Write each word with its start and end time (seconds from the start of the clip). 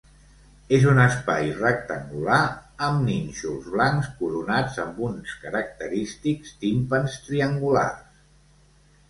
És 0.75 0.85
un 0.91 0.99
espai 1.01 1.51
rectangular 1.57 2.39
amb 2.87 3.05
nínxols 3.09 3.67
blancs 3.75 4.09
coronats 4.23 4.81
amb 4.87 5.05
uns 5.11 5.37
característics 5.45 6.57
timpans 6.65 7.21
triangulars. 7.29 8.27